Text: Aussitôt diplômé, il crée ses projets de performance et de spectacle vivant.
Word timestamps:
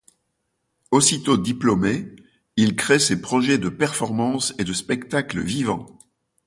Aussitôt 0.89 1.37
diplômé, 1.37 2.07
il 2.55 2.75
crée 2.75 2.97
ses 2.97 3.21
projets 3.21 3.59
de 3.59 3.69
performance 3.69 4.51
et 4.57 4.63
de 4.63 4.73
spectacle 4.73 5.39
vivant. 5.43 5.85